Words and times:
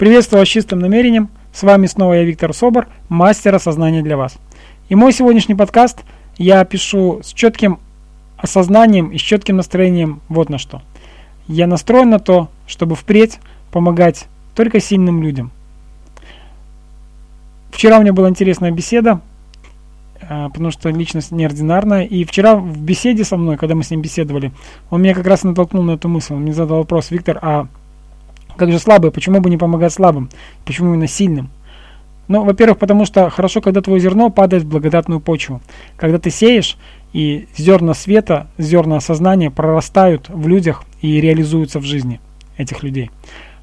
Приветствую 0.00 0.40
вас 0.40 0.48
с 0.48 0.52
чистым 0.52 0.78
намерением. 0.78 1.28
С 1.52 1.62
вами 1.62 1.84
снова 1.84 2.14
я, 2.14 2.24
Виктор 2.24 2.54
Собор, 2.54 2.88
мастер 3.10 3.54
осознания 3.54 4.00
для 4.00 4.16
вас. 4.16 4.38
И 4.88 4.94
мой 4.94 5.12
сегодняшний 5.12 5.54
подкаст 5.54 6.04
я 6.38 6.64
пишу 6.64 7.20
с 7.22 7.34
четким 7.34 7.78
осознанием 8.38 9.10
и 9.10 9.18
с 9.18 9.20
четким 9.20 9.56
настроением 9.58 10.22
вот 10.30 10.48
на 10.48 10.56
что. 10.56 10.80
Я 11.48 11.66
настроен 11.66 12.08
на 12.08 12.18
то, 12.18 12.48
чтобы 12.66 12.96
впредь 12.96 13.40
помогать 13.72 14.26
только 14.54 14.80
сильным 14.80 15.22
людям. 15.22 15.50
Вчера 17.70 17.98
у 17.98 18.00
меня 18.00 18.14
была 18.14 18.30
интересная 18.30 18.70
беседа, 18.70 19.20
а, 20.22 20.48
потому 20.48 20.70
что 20.70 20.88
личность 20.88 21.30
неординарная. 21.30 22.04
И 22.04 22.24
вчера 22.24 22.56
в 22.56 22.80
беседе 22.80 23.22
со 23.22 23.36
мной, 23.36 23.58
когда 23.58 23.74
мы 23.74 23.82
с 23.82 23.90
ним 23.90 24.00
беседовали, 24.00 24.50
он 24.88 25.02
меня 25.02 25.12
как 25.12 25.26
раз 25.26 25.42
натолкнул 25.42 25.82
на 25.82 25.90
эту 25.90 26.08
мысль. 26.08 26.32
Он 26.32 26.40
мне 26.40 26.54
задал 26.54 26.78
вопрос, 26.78 27.10
Виктор, 27.10 27.38
а 27.42 27.68
как 28.60 28.70
же 28.70 28.78
слабые, 28.78 29.10
почему 29.10 29.40
бы 29.40 29.48
не 29.48 29.56
помогать 29.56 29.90
слабым? 29.90 30.28
Почему 30.66 30.90
именно 30.90 31.06
сильным? 31.06 31.48
Ну, 32.28 32.44
во-первых, 32.44 32.76
потому 32.76 33.06
что 33.06 33.30
хорошо, 33.30 33.62
когда 33.62 33.80
твое 33.80 33.98
зерно 34.00 34.28
падает 34.28 34.64
в 34.64 34.68
благодатную 34.68 35.18
почву. 35.18 35.62
Когда 35.96 36.18
ты 36.18 36.30
сеешь, 36.30 36.76
и 37.14 37.48
зерна 37.56 37.94
света, 37.94 38.48
зерна 38.58 38.98
осознания 38.98 39.50
прорастают 39.50 40.28
в 40.28 40.46
людях 40.46 40.84
и 41.00 41.22
реализуются 41.22 41.80
в 41.80 41.84
жизни 41.84 42.20
этих 42.58 42.82
людей. 42.82 43.10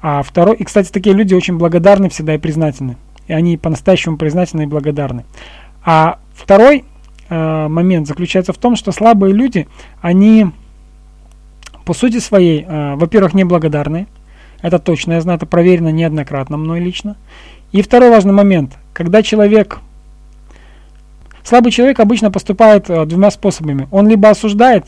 А 0.00 0.22
второй, 0.22 0.56
и, 0.56 0.64
кстати, 0.64 0.90
такие 0.90 1.14
люди 1.14 1.34
очень 1.34 1.58
благодарны 1.58 2.08
всегда 2.08 2.34
и 2.34 2.38
признательны. 2.38 2.96
И 3.26 3.34
они 3.34 3.58
по-настоящему 3.58 4.16
признательны 4.16 4.62
и 4.62 4.66
благодарны. 4.66 5.26
А 5.84 6.18
второй 6.34 6.86
э, 7.28 7.68
момент 7.68 8.08
заключается 8.08 8.54
в 8.54 8.58
том, 8.58 8.74
что 8.74 8.90
слабые 8.90 9.34
люди, 9.34 9.68
они 10.00 10.46
по 11.84 11.92
сути 11.92 12.20
своей, 12.20 12.64
э, 12.66 12.94
во-первых, 12.94 13.34
неблагодарны, 13.34 14.06
это 14.60 14.78
точно, 14.78 15.14
я 15.14 15.20
знаю, 15.20 15.36
это 15.36 15.46
проверено 15.46 15.90
неоднократно 15.90 16.56
мной 16.56 16.80
лично. 16.80 17.16
И 17.72 17.82
второй 17.82 18.10
важный 18.10 18.32
момент. 18.32 18.76
Когда 18.92 19.22
человек... 19.22 19.78
Слабый 21.44 21.72
человек 21.72 22.00
обычно 22.00 22.30
поступает 22.30 22.90
э, 22.90 23.06
двумя 23.06 23.30
способами. 23.30 23.88
Он 23.90 24.06
либо 24.06 24.28
осуждает, 24.28 24.84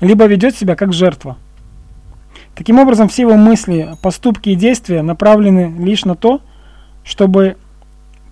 либо 0.00 0.24
ведет 0.24 0.56
себя 0.56 0.74
как 0.74 0.92
жертва. 0.92 1.36
Таким 2.54 2.78
образом, 2.78 3.08
все 3.08 3.22
его 3.22 3.36
мысли, 3.36 3.96
поступки 4.00 4.50
и 4.50 4.54
действия 4.54 5.02
направлены 5.02 5.74
лишь 5.78 6.04
на 6.04 6.14
то, 6.14 6.40
чтобы 7.02 7.56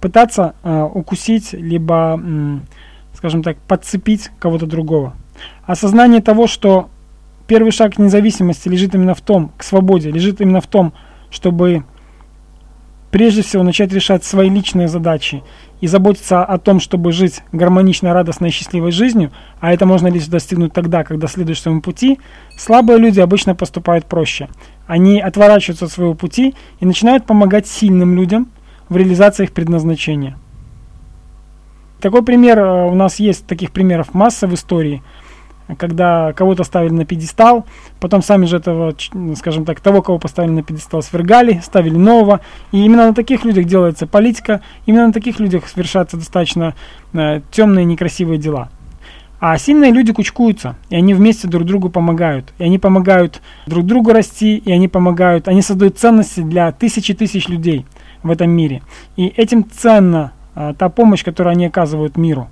пытаться 0.01 0.55
э, 0.63 0.83
укусить, 0.95 1.53
либо, 1.53 2.19
э, 2.23 2.59
скажем 3.15 3.43
так, 3.43 3.59
подцепить 3.59 4.31
кого-то 4.39 4.67
другого. 4.67 5.15
Осознание 5.67 6.23
того, 6.23 6.47
что 6.47 6.89
первый 7.53 7.71
шаг 7.71 7.97
к 7.97 7.99
независимости 7.99 8.67
лежит 8.67 8.95
именно 8.95 9.15
в 9.15 9.21
том, 9.21 9.53
к 9.59 9.63
свободе, 9.63 10.11
лежит 10.11 10.41
именно 10.41 10.63
в 10.63 10.67
том, 10.67 10.95
чтобы 11.31 11.85
прежде 13.11 13.43
всего 13.43 13.63
начать 13.63 13.93
решать 13.93 14.25
свои 14.25 14.49
личные 14.49 14.89
задачи 14.89 15.43
и 15.83 15.87
заботиться 15.87 16.43
о 16.43 16.57
том, 16.57 16.81
чтобы 16.81 17.13
жить 17.13 17.43
гармоничной, 17.53 18.13
радостной 18.13 18.49
и 18.49 18.53
счастливой 18.53 18.91
жизнью, 18.91 19.33
а 19.61 19.71
это 19.71 19.85
можно 19.85 20.09
лишь 20.09 20.29
достигнуть 20.29 20.73
тогда, 20.73 21.05
когда 21.05 21.27
следуешь 21.27 21.61
своему 21.61 21.83
пути, 21.83 22.19
слабые 22.57 22.99
люди 22.99 23.21
обычно 23.21 23.55
поступают 23.55 24.07
проще. 24.07 24.49
Они 24.87 25.21
отворачиваются 25.21 25.85
от 25.85 25.93
своего 25.93 26.15
пути 26.15 26.55
и 26.81 26.87
начинают 26.87 27.27
помогать 27.27 27.67
сильным 27.67 28.17
людям 28.17 28.49
в 28.89 28.97
реализации 28.97 29.45
их 29.45 29.53
предназначения. 29.53 30.39
Такой 32.01 32.25
пример, 32.25 32.61
э, 32.61 32.87
у 32.87 32.95
нас 32.95 33.21
есть 33.21 33.47
таких 33.47 33.73
примеров 33.73 34.15
масса 34.15 34.47
в 34.47 34.55
истории– 34.55 35.03
когда 35.79 36.33
кого-то 36.33 36.65
ставили 36.65 36.93
на 36.93 37.05
пьедестал, 37.05 37.67
потом 38.01 38.23
сами 38.23 38.47
же 38.47 38.57
этого, 38.57 38.95
скажем 39.37 39.65
так, 39.65 39.81
того, 39.81 40.03
кого 40.03 40.19
поставили 40.19 40.53
на 40.53 40.63
пьедестал, 40.63 41.03
свергали, 41.03 41.61
ставили 41.65 41.97
нового. 41.97 42.41
И 42.73 42.85
именно 42.85 43.07
на 43.07 43.15
таких 43.15 43.45
людях 43.45 43.67
делается 43.67 44.07
политика, 44.07 44.61
именно 44.87 45.07
на 45.07 45.13
таких 45.13 45.41
людях 45.41 45.69
совершаются 45.69 46.17
достаточно 46.17 46.75
э, 47.13 47.41
темные, 47.51 47.85
некрасивые 47.85 48.39
дела. 48.39 48.71
А 49.45 49.59
сильные 49.59 49.91
люди 49.91 50.13
кучкуются, 50.13 50.77
и 50.89 50.95
они 50.95 51.15
вместе 51.15 51.49
друг 51.49 51.65
другу 51.65 51.89
помогают. 51.89 52.53
И 52.59 52.65
они 52.65 52.79
помогают 52.79 53.43
друг 53.67 53.85
другу 53.85 54.13
расти, 54.13 54.57
и 54.57 54.71
они 54.71 54.87
помогают, 54.87 55.49
они 55.49 55.63
создают 55.63 55.99
ценности 55.99 56.41
для 56.41 56.71
тысячи 56.71 57.13
тысяч 57.13 57.49
людей 57.49 57.85
в 58.23 58.31
этом 58.31 58.51
мире. 58.51 58.83
И 59.17 59.27
этим 59.27 59.69
ценна 59.69 60.33
э, 60.55 60.75
та 60.79 60.89
помощь, 60.89 61.25
которую 61.25 61.51
они 61.51 61.67
оказывают 61.67 62.17
миру. 62.17 62.49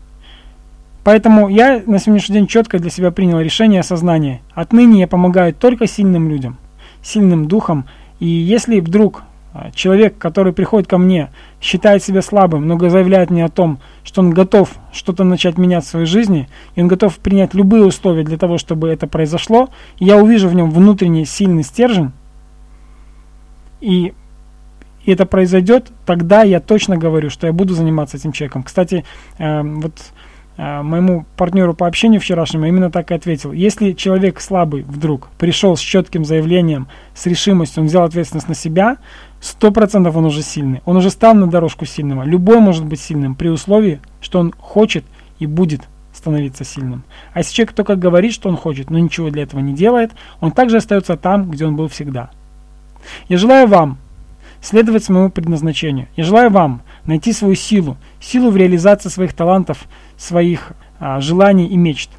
Поэтому 1.04 1.48
я 1.48 1.82
на 1.86 1.98
сегодняшний 1.98 2.34
день 2.34 2.46
четко 2.46 2.78
для 2.78 2.90
себя 2.90 3.10
принял 3.10 3.40
решение 3.40 3.80
осознания. 3.80 4.42
Отныне 4.54 5.00
я 5.00 5.08
помогаю 5.08 5.54
только 5.54 5.86
сильным 5.86 6.28
людям, 6.28 6.58
сильным 7.02 7.46
духом. 7.46 7.86
И 8.18 8.26
если 8.26 8.80
вдруг 8.80 9.22
а, 9.52 9.70
человек, 9.72 10.16
который 10.18 10.52
приходит 10.52 10.88
ко 10.88 10.98
мне, 10.98 11.30
считает 11.60 12.04
себя 12.04 12.22
слабым, 12.22 12.68
но 12.68 12.78
заявляет 12.78 13.30
мне 13.30 13.44
о 13.44 13.48
том, 13.48 13.80
что 14.04 14.20
он 14.20 14.30
готов 14.30 14.70
что-то 14.92 15.24
начать 15.24 15.58
менять 15.58 15.84
в 15.84 15.88
своей 15.88 16.06
жизни, 16.06 16.48
и 16.76 16.82
он 16.82 16.88
готов 16.88 17.18
принять 17.18 17.54
любые 17.54 17.84
условия 17.84 18.22
для 18.22 18.38
того, 18.38 18.58
чтобы 18.58 18.88
это 18.88 19.08
произошло, 19.08 19.70
и 19.98 20.04
я 20.04 20.18
увижу 20.18 20.48
в 20.48 20.54
нем 20.54 20.70
внутренний 20.70 21.24
сильный 21.24 21.64
стержень, 21.64 22.12
и 23.80 24.12
это 25.04 25.26
произойдет, 25.26 25.90
тогда 26.06 26.42
я 26.42 26.60
точно 26.60 26.96
говорю, 26.96 27.30
что 27.30 27.46
я 27.46 27.52
буду 27.52 27.74
заниматься 27.74 28.18
этим 28.18 28.30
человеком. 28.32 28.62
Кстати, 28.62 29.04
э, 29.38 29.62
вот 29.62 29.94
моему 30.60 31.24
партнеру 31.38 31.72
по 31.72 31.86
общению 31.86 32.20
вчерашнему 32.20 32.66
именно 32.66 32.90
так 32.90 33.10
и 33.10 33.14
ответил. 33.14 33.52
Если 33.52 33.92
человек 33.92 34.40
слабый 34.40 34.82
вдруг 34.82 35.28
пришел 35.38 35.74
с 35.74 35.80
четким 35.80 36.24
заявлением, 36.24 36.86
с 37.14 37.24
решимостью, 37.24 37.82
он 37.82 37.86
взял 37.86 38.04
ответственность 38.04 38.48
на 38.48 38.54
себя, 38.54 38.98
сто 39.40 39.70
процентов 39.70 40.16
он 40.16 40.26
уже 40.26 40.42
сильный. 40.42 40.82
Он 40.84 40.98
уже 40.98 41.08
стал 41.08 41.34
на 41.34 41.46
дорожку 41.46 41.86
сильного. 41.86 42.24
Любой 42.24 42.60
может 42.60 42.84
быть 42.84 43.00
сильным 43.00 43.34
при 43.34 43.48
условии, 43.48 44.00
что 44.20 44.38
он 44.38 44.52
хочет 44.52 45.04
и 45.38 45.46
будет 45.46 45.80
становиться 46.12 46.64
сильным. 46.64 47.04
А 47.32 47.38
если 47.38 47.54
человек 47.54 47.74
только 47.74 47.96
говорит, 47.96 48.34
что 48.34 48.50
он 48.50 48.58
хочет, 48.58 48.90
но 48.90 48.98
ничего 48.98 49.30
для 49.30 49.44
этого 49.44 49.60
не 49.60 49.72
делает, 49.72 50.12
он 50.40 50.52
также 50.52 50.76
остается 50.76 51.16
там, 51.16 51.50
где 51.50 51.64
он 51.64 51.74
был 51.74 51.88
всегда. 51.88 52.30
Я 53.28 53.38
желаю 53.38 53.66
вам 53.66 53.96
следовать 54.62 55.04
своему 55.04 55.30
предназначению. 55.30 56.08
Я 56.16 56.24
желаю 56.24 56.50
вам 56.50 56.82
найти 57.06 57.32
свою 57.32 57.54
силу, 57.54 57.96
силу 58.20 58.50
в 58.50 58.56
реализации 58.56 59.08
своих 59.08 59.32
талантов, 59.32 59.86
своих 60.16 60.72
а, 60.98 61.20
желаний 61.20 61.66
и 61.66 61.76
мечт. 61.76 62.10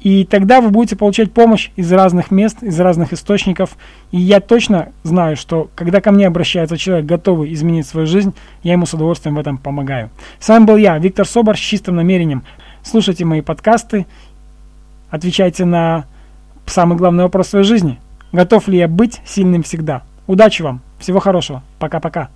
И 0.00 0.24
тогда 0.24 0.60
вы 0.60 0.70
будете 0.70 0.94
получать 0.94 1.32
помощь 1.32 1.70
из 1.74 1.90
разных 1.90 2.30
мест, 2.30 2.62
из 2.62 2.78
разных 2.78 3.12
источников. 3.12 3.76
И 4.12 4.18
я 4.18 4.40
точно 4.40 4.92
знаю, 5.02 5.36
что 5.36 5.70
когда 5.74 6.00
ко 6.00 6.12
мне 6.12 6.26
обращается 6.26 6.76
человек, 6.76 7.06
готовый 7.06 7.52
изменить 7.52 7.86
свою 7.86 8.06
жизнь, 8.06 8.32
я 8.62 8.72
ему 8.72 8.86
с 8.86 8.94
удовольствием 8.94 9.34
в 9.34 9.40
этом 9.40 9.58
помогаю. 9.58 10.10
С 10.38 10.48
вами 10.48 10.64
был 10.64 10.76
я, 10.76 10.96
Виктор 10.98 11.26
Собор, 11.26 11.56
с 11.56 11.60
чистым 11.60 11.96
намерением. 11.96 12.44
Слушайте 12.84 13.24
мои 13.24 13.40
подкасты, 13.40 14.06
отвечайте 15.10 15.64
на 15.64 16.04
самый 16.66 16.96
главный 16.96 17.24
вопрос 17.24 17.48
своей 17.48 17.64
жизни. 17.64 17.98
Готов 18.30 18.68
ли 18.68 18.78
я 18.78 18.88
быть 18.88 19.20
сильным 19.24 19.64
всегда? 19.64 20.02
Удачи 20.28 20.60
вам, 20.60 20.82
всего 20.98 21.20
хорошего, 21.20 21.62
пока-пока. 21.78 22.28